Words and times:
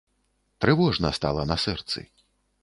Трывожна 0.65 1.11
стала 1.19 1.45
на 1.51 1.57
сэрцы. 1.67 2.07